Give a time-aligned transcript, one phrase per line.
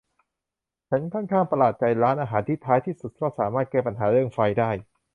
[0.89, 4.69] ฉันค่อนข้างประหลาดใจร้านอาหารที่ท้ายที่สุดก็สามารถแก้ปัญหาเรื่องไฟได้